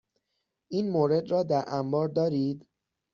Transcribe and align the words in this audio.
این 0.69 0.89
مورد 0.89 1.31
را 1.31 1.43
در 1.43 1.63
انبار 1.67 2.07
دارید؟ 2.07 2.67